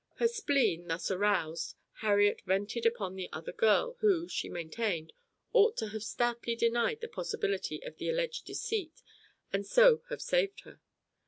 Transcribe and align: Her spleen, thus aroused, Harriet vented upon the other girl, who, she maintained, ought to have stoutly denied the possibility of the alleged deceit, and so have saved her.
Her 0.15 0.27
spleen, 0.27 0.87
thus 0.87 1.11
aroused, 1.11 1.75
Harriet 1.99 2.41
vented 2.47 2.87
upon 2.87 3.13
the 3.13 3.29
other 3.31 3.51
girl, 3.51 3.97
who, 3.99 4.27
she 4.27 4.49
maintained, 4.49 5.13
ought 5.53 5.77
to 5.77 5.89
have 5.89 6.01
stoutly 6.01 6.55
denied 6.55 7.01
the 7.01 7.07
possibility 7.07 7.83
of 7.83 7.97
the 7.97 8.09
alleged 8.09 8.45
deceit, 8.45 9.03
and 9.53 9.63
so 9.63 10.01
have 10.09 10.23
saved 10.23 10.61
her. 10.61 10.81